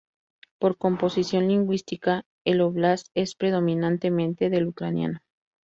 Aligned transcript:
Por 0.59 0.79
composición 0.79 1.47
lingüística, 1.47 2.23
el 2.43 2.61
óblast 2.61 3.09
es 3.13 3.35
predominantemente 3.35 4.49
del 4.49 4.65
ucraniano. 4.67 5.19